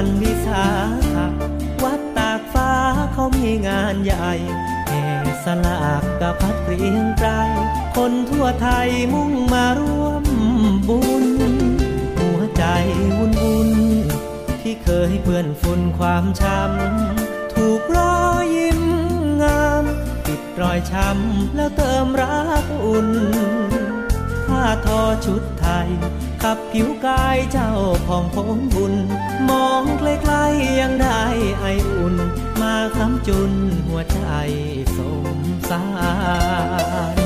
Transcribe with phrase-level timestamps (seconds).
[0.00, 0.66] วันวิสา
[1.12, 1.26] ขะ
[1.84, 2.72] วัดตากฟ้า
[3.12, 4.32] เขามีงานใหญ่
[4.88, 5.04] แห่
[5.44, 7.30] สลากกระพัดเรียงไกล
[7.96, 10.24] คนทั่วไทยมุ่งมาร่วม
[10.88, 11.26] บุญ
[12.16, 12.64] หัวใจ
[13.16, 13.70] วุ่นวุ่น
[14.62, 18.82] ที่เคยเปื้อนฝุ่นความช้ำถูกรอยยิ้ม
[19.42, 19.84] งาม
[20.26, 23.08] ปิดรอยช้ำแล้วเติมรักอุ่น
[24.46, 25.88] ผ้าทอชุดไทย
[26.44, 27.72] กับผิวกายเจ้า
[28.06, 28.94] ผ่องผมบุญ
[29.48, 31.22] มองไกลๆยังได้
[31.60, 32.14] ไออุ่น
[32.60, 33.52] มาคำจุน
[33.86, 34.20] หัวใจ
[34.96, 34.98] ส
[35.36, 35.84] มสา
[37.14, 37.16] ร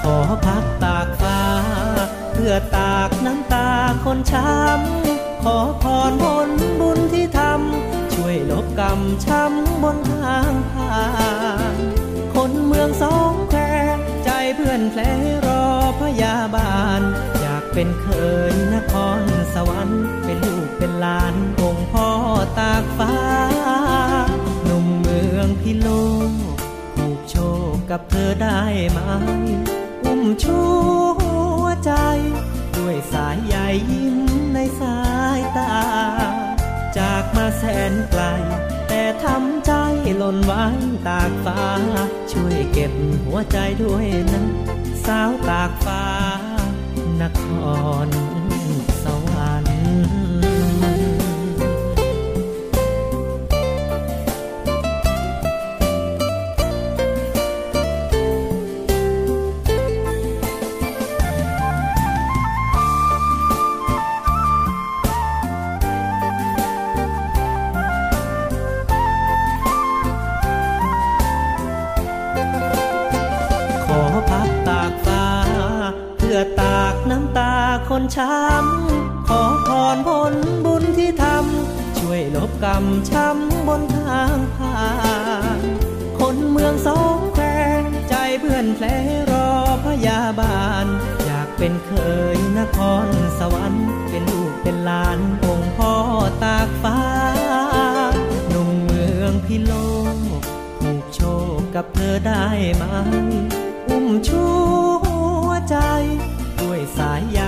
[0.00, 1.40] ขอพักตากฟ้า
[2.32, 3.68] เพื่อตากน้ำตา
[4.04, 11.00] คนช้ำ ขอพรผนบุญที่ทำ ช่วยลบกรรมช้ำบนทางผ่า
[11.36, 11.37] น
[13.00, 13.60] สองแคว
[14.24, 15.00] ใจเพื่อนแผล
[15.46, 15.64] รอ
[16.00, 17.00] พยาบาล
[17.40, 18.06] อยากเป็นเค
[18.52, 19.20] ยนคร
[19.54, 22.08] สวรรค์เป็นลูกเป็นหลานองค์พ่อ
[22.58, 23.14] ตากฟ้า
[24.64, 25.88] หนุ่มเมืองพิโล
[26.94, 27.36] ผูกโช
[27.72, 28.98] คกับเธอได้ไหม
[30.04, 30.58] อุ้มชู
[31.18, 31.92] หัวใจ
[32.76, 33.56] ด้วยสายใย
[33.90, 34.18] ยิ้ม
[34.54, 34.98] ในสา
[35.38, 35.76] ยตา
[36.98, 38.17] จากมาแสนไก
[40.34, 40.64] นไว้
[41.06, 41.60] ตากฟ้า
[42.32, 42.92] ช่วยเก็บ
[43.24, 44.44] หัวใจด้วยนะ
[45.04, 46.02] สาวตากฟ้า
[47.20, 47.42] นค
[48.06, 48.37] ร
[78.16, 84.82] ช้ำ ขอพรผลบุญที่ทำ ช่วยลบกรรมช้ำบนทางผ่า
[85.58, 85.60] น
[86.18, 87.44] คนเมืองสองแคว
[88.08, 88.86] ใจเพื่อนแผล
[89.30, 89.50] รอ
[89.86, 90.86] พยาบาล
[91.24, 91.92] อยากเป็นเค
[92.36, 93.08] ยนคร
[93.38, 95.94] สวรรค์ เป็นลูกเป็นหลานองค์พ่อ
[96.44, 97.00] ตากฟ้า
[98.48, 99.72] หนุ่มเมืองพิโล
[100.14, 100.16] ก
[100.78, 101.20] ผูกโช
[101.56, 102.46] คกับเธอได้
[102.76, 102.84] ไหม
[103.88, 104.42] อุ้มชู
[105.04, 105.76] หัวใจ
[106.60, 107.40] ด้วยสายใย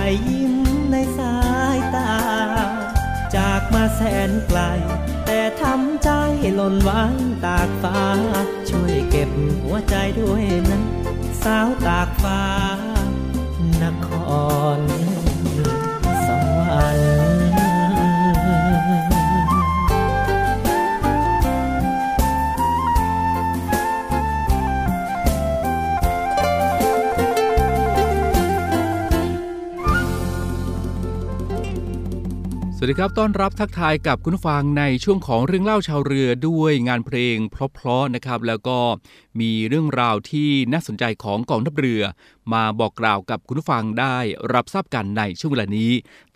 [3.95, 4.59] แสนไกล
[5.25, 6.09] แต่ทำใจ
[6.55, 7.13] หล่นวาง
[7.45, 7.99] ตากฟ้า
[8.69, 9.31] ช่วยเก็บ
[9.63, 10.81] หัวใจด้วยนะ
[11.43, 12.39] สาวตากฟ้า
[32.83, 38.79] สวัสดีครับ ต้อนรับทักทายกับคุณฟังในช่วงของเรื่องเล่าชาวเรือด้วยงานเพลงเพราะๆนะครับ แล้วก็
[39.39, 42.01] มีเรื่องราวที่น่าสนใจของกองทัพเรือ
[42.53, 44.17] มาบอกกล่าวกับคุณฟังได้
[44.53, 45.91] รับทราบกันในช่วงเวลานี้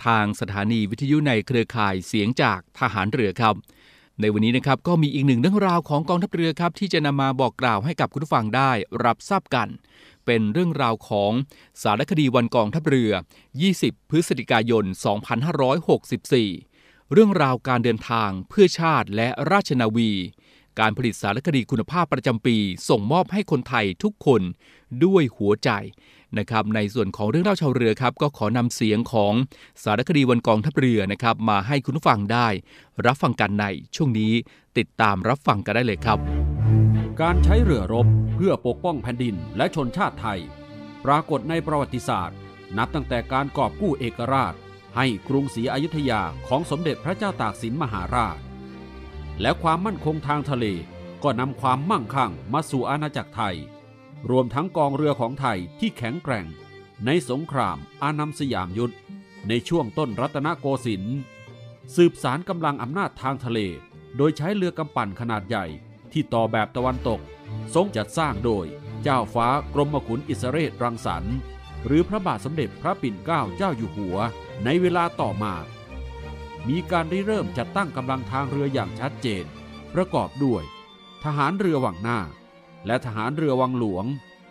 [0.05, 3.55] ทางสถานีวิทยุในเครือข่ายเสียงจากทหารเรือครับ
[4.21, 8.71] ในวันนี้นะครับก็มีอีกหนึ่งเรื่องราวของกองทัพเรือครับที่จะนำมาบอกกล่าวให้กับคุณฟังได้
[9.05, 9.67] รับทราบกัน
[10.25, 11.31] เป็นเรื่องราวของ
[11.81, 13.11] สารคดีวันกองทัพเรือ
[13.61, 14.85] 20 พฤศจิกายน
[16.37, 20.11] 2564 เรื่องราวการเดินทางเพื่อชาติและราชนาวี
[20.79, 22.57] การผลิตสารคดีคุณภาพประจำปี
[22.89, 24.41] ส่งมอบให้คนไทยทุกคน
[25.05, 25.69] ด้วยหัวใจ
[26.37, 29.33] นะครับในส่วนของเรื่องเล่าชาวเรือครับก็ขอนำเสียงของ
[29.83, 32.47] สารคดีวันกองทัพเรือนะครับมาให้คุณผู้ฟังได้
[33.05, 34.33] รับฟังกันในช่วงนี้
[34.77, 36.44] ติดตามรับฟังกันได้เลยครับ
[37.23, 40.39] การใช้เรือรบเพื่อปกป้องแผ่นดินและชนชาติไทย
[41.05, 42.37] ปรากฏในประวัติศาสตร์
[42.77, 44.53] นับตั้งแต่การกอบกู้เอกราช
[44.95, 48.37] ให้กรุงศรีอยุธยาของสมเด็จพระเจ้าตากสินมหาราช
[49.41, 50.65] และความมั่นคงทางทะเล
[51.23, 53.55] ก็นำความมั่งคั่งมาสู่อาณาจักรไทย
[54.29, 56.45] รวมทั้งกองเรือของไทยที่แข็งแกร่ง
[57.05, 58.95] ในสงครามอานำสยามยุทธ
[59.49, 61.17] ในช่วงต้นรัตนโกสินทร์
[61.95, 63.59] สืบสารกำลังอำนาจทางทะเล
[64.17, 65.67] โดยใช้เรือกำปั่นขนาดใหญ่
[66.15, 67.19] ที่ต่อแบบตะวันตก
[67.75, 68.65] ทรงจัดสร้างโดย
[69.03, 71.35] เจ้าฟ้ากรมขุนอิสเรศรังสรรค์
[71.85, 74.17] หรือพระบาทสมเด็จพระปิ่นเกล้าเจ้าอยู่หัว
[74.65, 75.53] ในเวลาต่อมา
[76.67, 79.45] มีการริเริ่มจัดตั้งกำลังทางเรืออย่างชัดเจน
[79.93, 80.63] ประกอบด้วย
[81.23, 82.19] ทหารเรือวังหน้า
[82.85, 84.05] และทหารเรือวังหลวง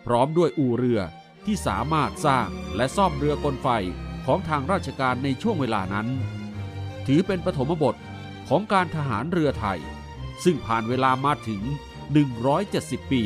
[0.05, 1.01] พร้อมด้วยอู่เรือ
[1.45, 3.67] ที่สามารถสร้างและซ่อมเรือกลไฟ
[4.25, 6.07] ของทางราชการในช่วงเวลานั้น
[7.07, 7.95] ถือเป็นปฐมบท
[8.49, 9.79] ของการทหารเรือไทย
[10.43, 11.61] ซึ่งผ่านเวลามาถึง
[12.37, 13.23] 170 ปี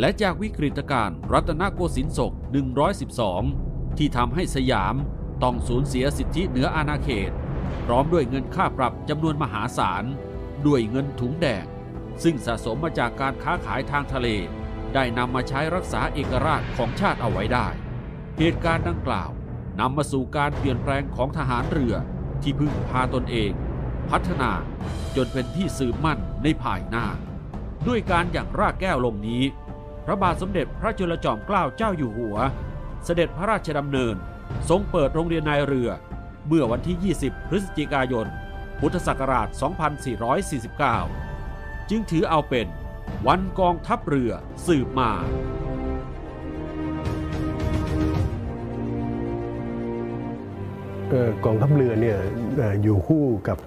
[0.00, 2.32] และจากวิกฤตการณ์รัตนโกสินทร์ศก
[3.14, 4.94] 112 ที่ทำให้สยาม
[5.42, 7.30] ต้องสูญเสียสิทธิเหนืออาณาเขต
[7.86, 10.04] พร้อมด้วยเงินค่าปรับจำนวนมหาศาล
[10.66, 11.64] ด้วยเงินถุงแดง
[12.22, 14.28] ซึ่งสะสมมาจากการค้าขายทางทะเล
[14.94, 17.68] ได้นำมาใช้รักษาเอกราชของชาติเอาไว้ได้
[18.38, 19.30] เหตุการณ์ดังกล่าว
[19.80, 21.94] นำมาสู่การเปลี่ยนแปลงของทหารเรือ
[22.42, 23.52] ที่พึ่งพาตนเอง
[24.10, 24.50] พัฒนา
[25.16, 27.06] จนเป็นที่สืบมั่นในภายหน้า
[27.88, 29.42] ด้วยการอย่างรากแก้วลมนี้
[30.06, 32.36] พระบาทสมเด็จพระจุลจอมเกล้าเจ้าอยู่หัว
[33.04, 34.14] เสด็จพระราชดำเนิน
[34.68, 35.90] ทรงเปิดโรงเรียนนายเรือ
[36.46, 38.26] เมื่อวันที่ 20 พฤศจิกายน
[38.80, 39.48] พุทธศักราช
[40.28, 42.66] 2449 จึงถือเอาเป็น
[43.26, 44.32] วันกองทัพเรือ
[44.66, 45.10] สืบมา
[51.12, 52.18] ออกองทัพเรือเนี่ย
[52.58, 53.58] อออยู่คู่กับ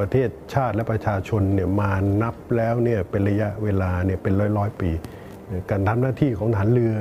[0.00, 1.90] ประเทศชาติและประชาชนเนี่ยมา
[2.22, 4.90] นับแล้วเนี่ยเป็นระยะเวลาเนี่ยเป็นร้อยร้อยปี
[5.70, 6.94] การทำหน้าที่ของทหารเรือ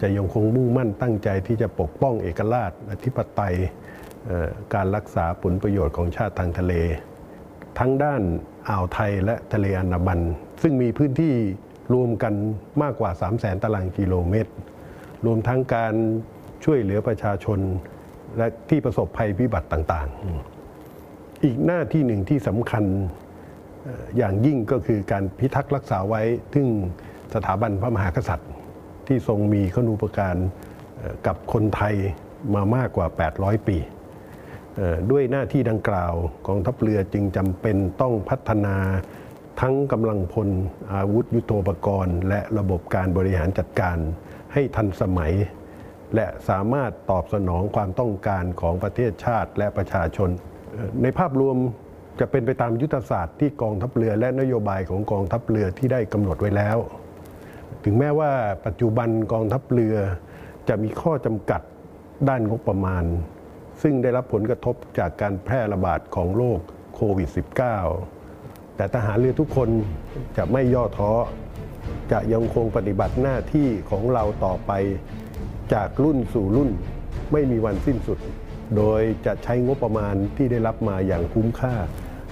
[0.00, 3.54] จะยังคงมุ่งมั่นตั้งใจที่จะปกป้องเอกราชอธิปไตย
[4.74, 6.74] การรักษาผลประโยชน์ของชาติทางทะเล
[7.78, 8.22] ทั้งด้าน
[8.68, 10.20] อ่าวไทยและทะเลอันดามัน
[10.62, 11.34] ซึ่งมีพื้นที่
[11.94, 12.34] รวมกัน
[12.82, 14.52] มากกว่า 3 0 0แสนตารางกิโลเมตร
[15.26, 15.94] รวมทั้งการ
[16.64, 17.58] ช่วยเหลือประชาชน
[18.36, 20.51] และที่ประสบภัยพิบัติต่าง ๆ
[21.44, 22.84] อีกหน้าที่หนึ่งที่สำคัญ
[24.16, 26.22] อย่างยิ่งก็คือการพิทักษ์รักษาไว้
[26.54, 26.68] ถึง
[27.34, 28.50] สถาบันพระมหากษัตริย์
[29.06, 30.36] ที่ทรงมีขนูปการ
[31.26, 31.94] กับคนไทย
[32.54, 33.06] มามากกว่า
[33.36, 33.76] 800 ปี
[35.10, 36.14] ด้วยหน้าที่ดังกล่าว
[36.46, 38.76] กองทัพเรือจึงจำเป็นต้องพัฒนา
[39.60, 40.48] ทั้งกำลังพล
[40.92, 43.98] อาวุธยุโทโธปกรณ์ และระบบการบริหารจัดการ
[44.52, 45.32] ให้ทันสมัย
[46.14, 50.30] และสามารถตอบสนองความต้องการของประเทศชาติและประชาชน
[51.02, 51.56] ในภาพรวม
[52.20, 56.78] จะเป็นไปตามยุทธศาสตร์ที่กองทัพเรือและนโยบายของกองทัพเรือที่ได้กำหนดไว้แล้ว
[57.84, 58.30] ถึงแม้ว่า
[58.66, 59.96] ปัจจุบันกองทัพเรือ
[60.68, 61.62] จะมีข้อจำกัด
[62.28, 63.04] ด้านงบประมาณ
[63.82, 66.60] ซึ่งได้รับผลกระทบจากการแพร่ระบาดของโรค
[66.94, 67.28] โควิด
[68.02, 69.68] -19 แต่ทหารเรือทุกคน
[70.36, 71.12] จะไม่ย่อท้อ
[72.12, 74.72] จะยังคงปฏิบัติหน้าที่ของเราต่อไป
[75.74, 76.70] จากรุ่นสู่รุ่น
[77.32, 78.18] ไม่มีวันสิ้นสุด
[78.76, 81.74] โดยจะใช้งบประมาณที่ได้รับมาอย่างคุ้มค่า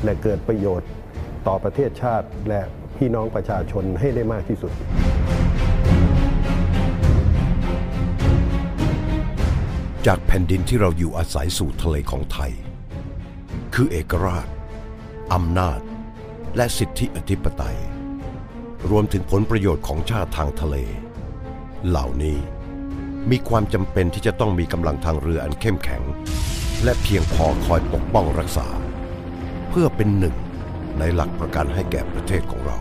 [0.04, 0.88] และเกิดประโยชน์
[1.46, 2.60] ต่อประเทศชาติและ
[2.96, 4.72] พี่น้องประชาชนให้ได้มากที่สุด
[10.06, 12.52] จากแผ่นดินที่เราอยู่อาศัยสู่ทะเลของไทย
[13.74, 14.48] คือเอกราช
[15.34, 15.80] อำนาจ
[16.56, 17.78] และสิทธิอธิปไตย
[18.90, 20.76] รวมถึงผลประโยชน์ของชาติทางทะเล
[21.88, 22.38] เหล่านี้
[23.30, 26.02] มีความจำเป็นที่จะต้องมีกำลังทางเรืออันเข้มแข็ง
[26.84, 28.66] และเพียงพอคอยปกป้องรักษา
[29.68, 30.34] เพื่อเป็นหนึ่ง
[30.98, 32.76] ในหลักประกันให้แก่ประเทศของเรา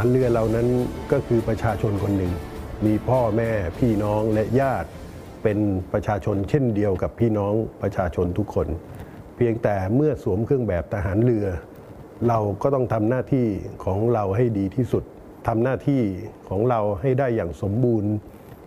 [0.00, 0.68] ารเรือเหล่านั้น
[1.12, 2.32] ก็คือประชาชนคนหนึ่ง
[2.86, 4.88] มีพ่อแม่พี่น้องและญาติ
[5.42, 5.58] เป็น
[5.92, 8.68] ประชาชนเช่นเดียวกับพี่น้องประชาชนทุกคน
[9.36, 11.46] เพียงแต่เมื่อสวมเครื่องแบบทหารเรือ
[12.28, 13.46] เราก็ต้องทำหน้าที่
[13.84, 15.04] ของเราให้ดีที่สุด
[15.48, 16.02] ทำหน้าที่
[16.48, 18.12] ของเราให้ได้อย่างสมบูรณ์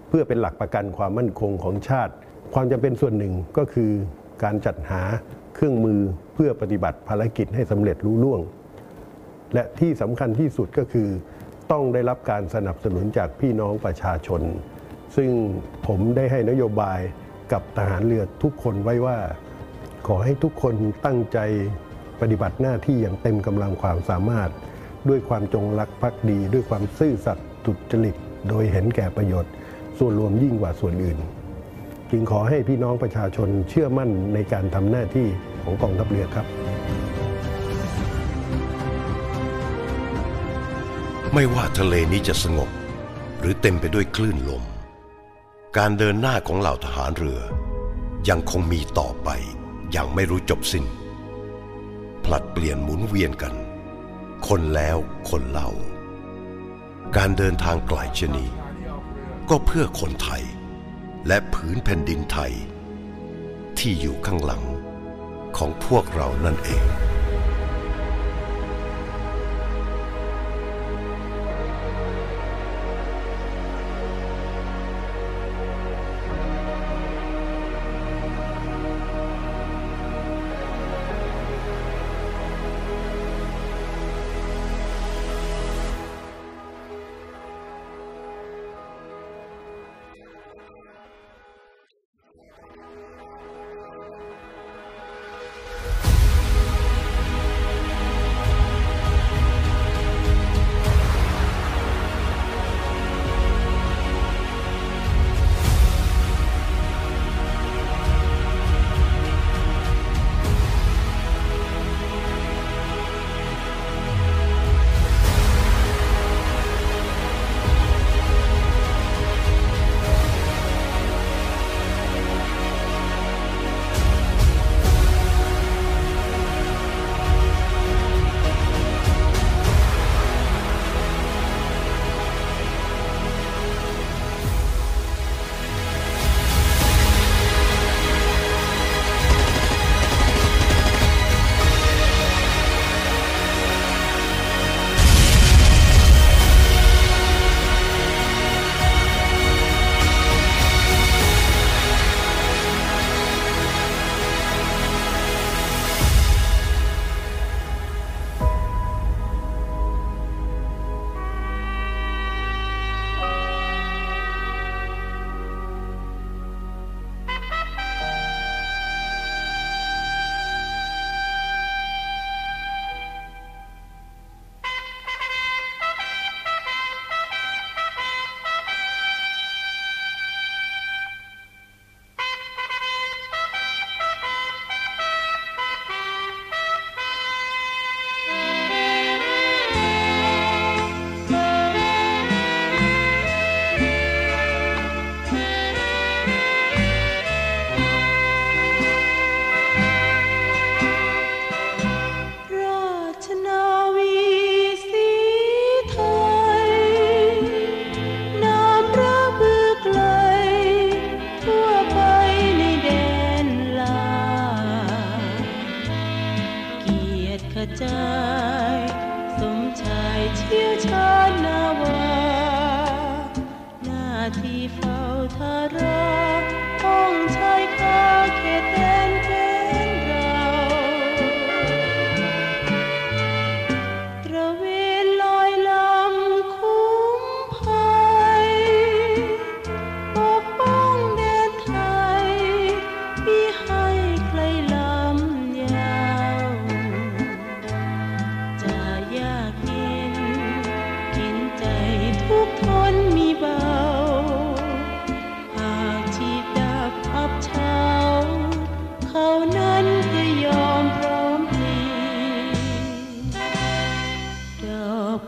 [0.09, 2.13] เพื่อเป็นหลักประกันความมั่นคงของชาติ
[2.53, 3.91] ความจำเป็นส่วนหนึ่งก็คือ
[4.43, 5.01] การจัดหา
[5.55, 5.99] เครื่องมือ
[6.33, 8.41] เพื่อปฏิบัติภารกิจให้สำเร็จรุ่ล่วง
[9.53, 11.09] และที่สำคัญที่สุดก็คือ
[11.71, 14.41] ต้องได้รับการสนับสนุนจากพี่น้องประชาชน
[15.15, 15.31] ซึ่ง
[15.87, 16.99] ผมได้ให้นโยบาย
[17.51, 19.17] กับทหารเรือทุกคนไว้ว่า
[20.07, 21.39] ขอให้ทุกคนตั้งใจ
[22.21, 24.49] ปฏิบัติหน้าที่อย่างเต็มกำลังความสามารถ
[25.09, 28.15] ด้วยความจงรักภักดี ด้วยความซื่อสัตย์สุจริต
[28.49, 29.51] โดยเห็นแก่ประโยชน์
[29.99, 31.19] ส่วนรวมยิ่งกว่าส่วนอื่น
[32.11, 35.27] จึงขอให้พี่น้องประชาชนเชื่อมั่นในการทำหน้าที่
[35.63, 36.45] ของกองทัพเรือครับ
[41.35, 42.69] ไม่ว่าทะเลนี้จะสงบ
[43.39, 44.63] หรือเต็มไปด้วยคลื่นลม
[45.77, 47.41] การเดินหน้าของเหล่าทหารเรือ
[48.29, 49.29] ยังคงมีต่อไป
[49.91, 50.85] อย่างไม่รู้จบสิ้น
[52.23, 53.53] ผลัดเปลี่ยนหมุนเวียนกัน
[54.47, 54.97] คนแล้ว
[55.29, 55.69] คนเล่า
[57.15, 58.45] การเดินทางไกลชนี
[59.49, 60.43] ก็เพื่อคนไทย
[61.27, 62.53] และผืนแผ่นดินไทย
[63.77, 64.63] ที่อยู่ข้างหลัง
[65.57, 66.85] ของพวกเรานั่นเอง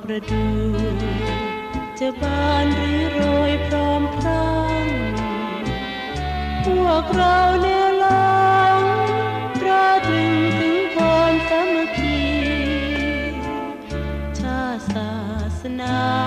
[0.09, 0.45] ประดู
[1.99, 4.49] จะบานหรือโรยพร้อมพรั
[4.83, 4.85] ง
[6.65, 8.31] พวกเราแนวหลั
[8.79, 8.81] ง
[9.59, 12.21] ตราตรึงถึงความสามัคคี
[14.39, 15.11] ชาติศา
[15.59, 16.24] สนา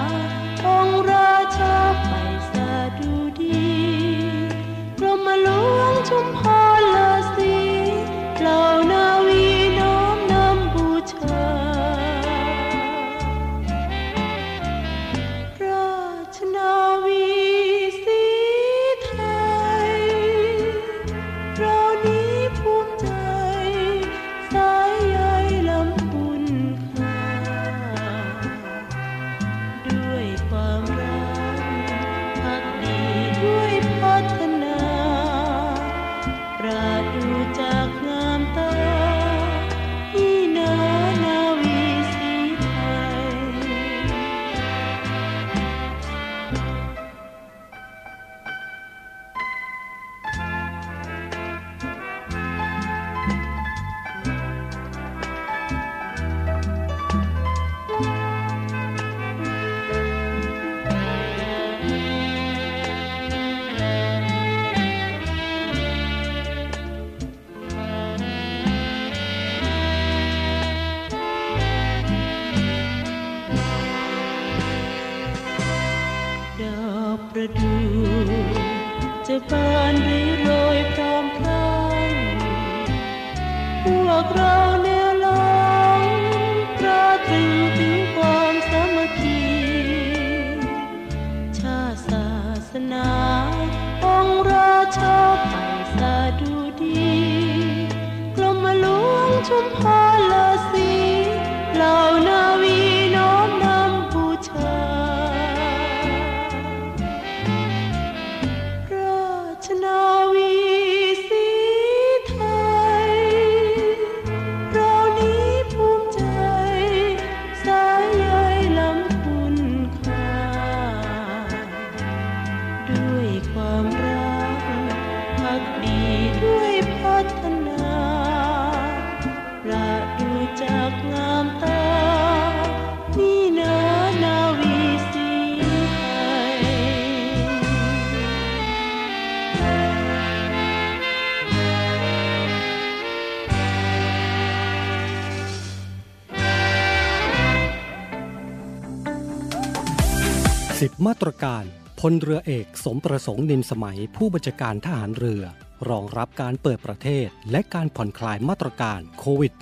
[151.20, 151.64] ตรการ
[152.00, 155.44] พลเรือเอกสมประสงค์นินสมัยผู้บัญชาการทหารเรือ
[155.88, 159.52] รองรับการเปิดประเทศ และการผ่อนคลายมาตรการโควิด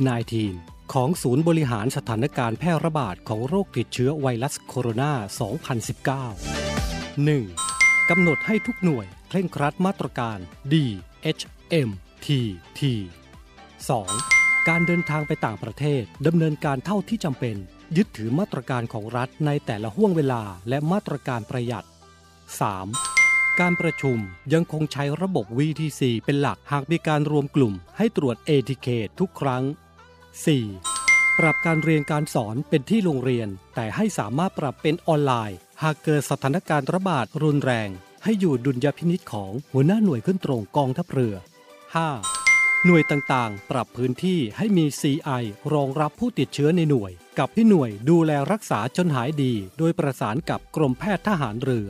[0.42, 5.12] -19 ของศูนย์บริหารสถานการณ์แพร่ระบาดของโรคติดเชื้อไวรัสโคโรนา
[6.26, 8.10] 2019 1.
[8.10, 10.38] กำหนดให้ทุกหน่วยเคร่งครัดมาตรการ
[10.72, 10.74] D
[11.38, 11.42] H
[11.88, 11.90] M
[12.26, 12.28] T
[12.78, 12.80] T
[13.90, 14.68] 2.
[14.68, 17.56] การเดินทางไปต่างประเทศดำเนินการเท่าที่จำเป็น
[17.96, 21.86] ยึดถือมาตรการของรัฐในแต่ละห่วงเวลาและมาตรการประหยัด
[22.92, 23.60] 3.
[23.60, 24.18] การประชุม
[24.52, 28.88] ยังคงใช้ระบบ VTC เป็นหลักหากมีการรวมกลุ่มให้ตรวจ ATK
[29.20, 29.62] ทุกครั้ง
[30.30, 31.38] 4.
[31.38, 37.88] ปรับการเรียนการสอนเป็นที่โรงเรียน แต่ให้สามารถปรับเป็นออนไลน์ หากเกิดสถานการณ์ระบาดรุนแรง
[38.24, 41.34] ให้อยู่ดุลยพินิษของหัวหน้าหน่วยขึ้นตรงกองทัพเรือ
[42.10, 42.84] 5.
[42.84, 51.88] หน่วยต่างๆ ปรับพื้นที่ให้มี CI รองรับผู้ติดเชื้อในหน่วย กับที่หน่วยดูแลรักษาจนหายดี โดยประสานกับกรมแพทย์ทหารเรือ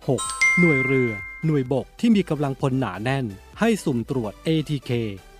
[0.00, 0.58] 6.
[0.58, 1.10] หน่วยเรือ
[1.46, 3.26] หน่วยบกที่มีกำลังพลหนาแน่น
[3.60, 4.90] ให้สุ่มตรวจ ATK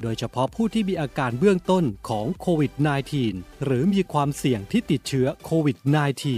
[0.03, 2.73] โดยเฉพาะผู้ที่มีอาการเบื้องต้นของโควิด
[3.19, 5.77] -19 หรือมีความเสี่ยงที่ติดเชื้อโควิด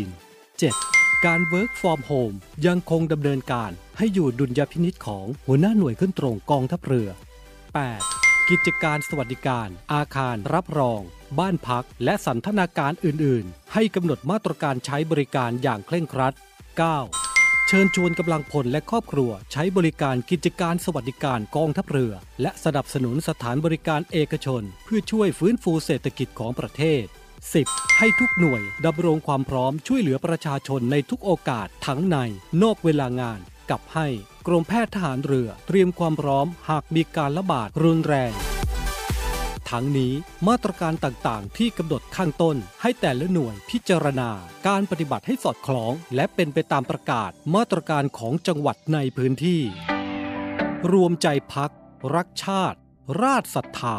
[0.08, 1.24] -19 7.
[1.24, 8.21] การ Work from Home ยังคงดำเนินการให้อยู่ดุลยพินิษของหัวหน้าหน่วยขึ้นตรงกองทัพเรือ 8.
[8.50, 11.00] กิจการสวัสดิการ อาคารรับรอง
[11.38, 16.34] บ้านพัก และสันทนาการอื่น ๆ ให้กำหนดมาตรการใช้บริการอย่างเคร่งครัด
[17.00, 17.66] 9.
[17.68, 27.04] เชิญชวนกำลังพลและครอบครัว ใช้บริการกิจการสวัสดิการกองทัพเรือ และสนับสนุนสถานบริการเอกชน เพื่อช่วยฟื้นฟูเศรษฐกิจของประเทศ
[27.52, 27.98] 10.
[27.98, 32.16] ให้ทุกหน่วยดำรงความพร้อมช่วยเหลือประชาชนในทุกโอกาสทั้งใน
[32.62, 34.08] นอกเวลางาน กับให้
[34.46, 38.32] กรมแพทย์ทหารเรือเตรียมความพร้อมหากมีการระบาดรุนแรง
[39.70, 40.12] ทั้งนี้
[40.48, 44.30] มาตรการต่างๆ ที่กำหนดข้างต้นให้แต่ละหน่วยพิจารณา
[44.66, 49.60] การปฏิบัติให้สอดคล้อง และเป็นไปตามประกาศมาตรการของจังหวัดในพื้นที่
[50.92, 51.70] รวมใจพัก
[52.14, 52.78] รักชาติ
[53.22, 53.98] ราชศรัทธา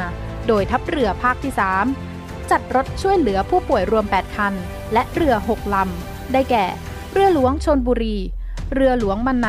[0.47, 1.53] โดยทัพเรือภาคที่
[1.85, 2.12] 3
[2.51, 4.53] จัดรถช่วยเหลือผู้ป่วยรวม 8 คัน
[4.93, 6.65] และเรือ 6 ลำ ได้แก่
[7.13, 8.17] เรือหลวงชนบุรี
[8.73, 9.47] เรือหลวงมันใน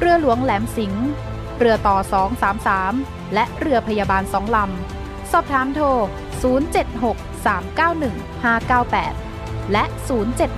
[0.00, 1.06] เรือหลวงแหลมสิงห์
[1.58, 1.96] เรือต่อ
[2.64, 5.86] 233 และเรือพยาบาล 2 ลำ สอบถามโทร
[6.56, 9.84] 076 391 598 และ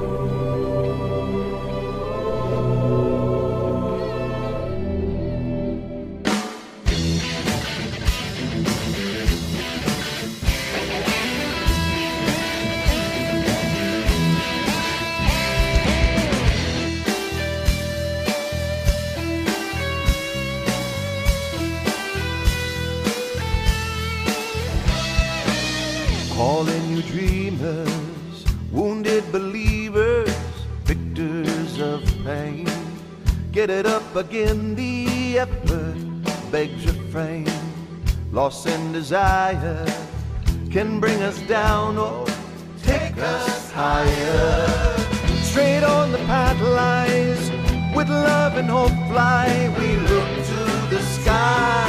[48.10, 50.60] Love and hope fly, we look to
[50.94, 51.86] the sky.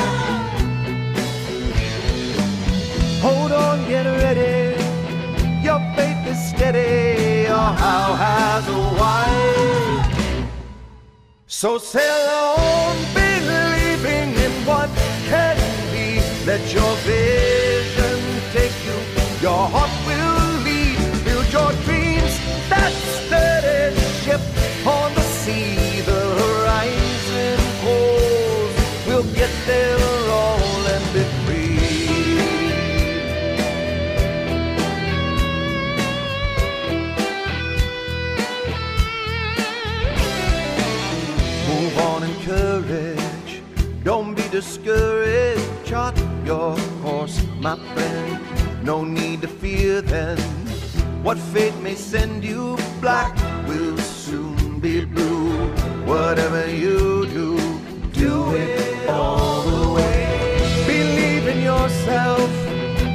[3.22, 4.76] Hold on, get ready.
[5.62, 7.48] Your faith is steady.
[7.48, 9.30] Your how has a why.
[11.46, 14.88] So sail on, believing in what
[15.28, 15.58] can
[15.92, 16.20] be.
[16.46, 18.20] Let your vision
[18.52, 18.98] take you.
[19.42, 21.24] Your heart will lead.
[21.24, 22.32] Build your dreams.
[22.70, 24.40] That steady ship
[24.86, 25.89] on the sea.
[44.60, 45.86] Discouraged.
[45.86, 48.84] Chart your course, my friend.
[48.84, 50.38] No need to fear then.
[51.22, 53.34] What fate may send you, black
[53.66, 55.48] will soon be blue.
[56.04, 57.48] Whatever you do,
[58.12, 60.20] do it all the way.
[60.86, 62.50] Believe in yourself.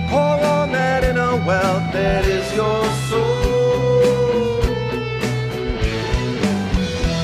[0.10, 4.62] Call on that inner wealth that is your soul.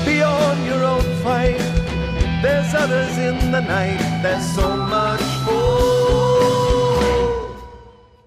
[0.06, 1.62] Beyond your own fight,
[2.42, 4.11] there's others in the night.
[4.22, 5.82] There's so much more.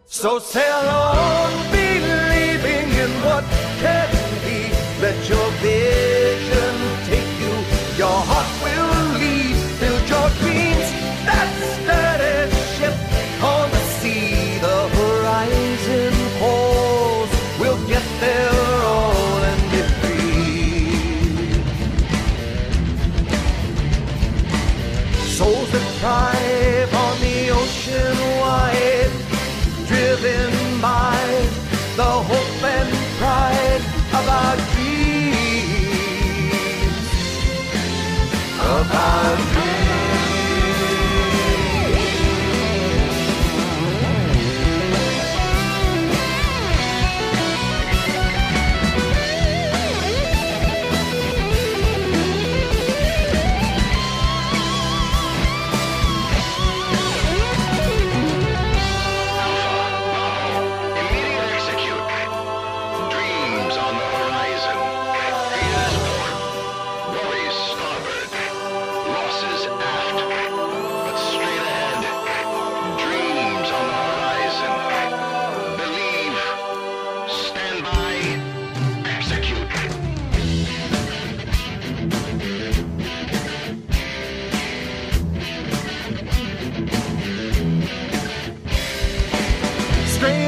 [0.06, 1.85] So sail on,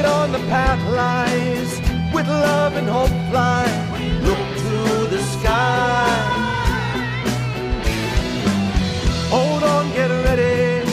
[0.04, 1.80] On the path lies,
[2.12, 3.64] with love and hope fly.
[4.22, 6.38] Look to the sky.
[9.30, 10.88] Hold on, get ready.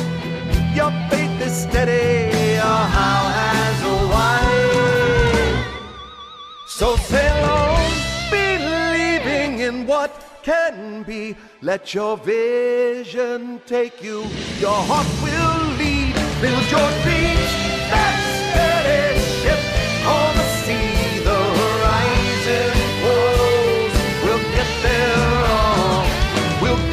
[0.76, 2.56] Your faith is steady.
[2.56, 4.44] Your how has a why.
[6.68, 7.92] So sail on,
[8.32, 10.12] believing in what
[10.44, 11.36] can be.
[11.62, 14.22] Let your vision take you.
[14.60, 16.14] Your heart will lead.
[16.42, 17.65] Build your dreams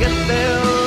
[0.02, 0.81] get there.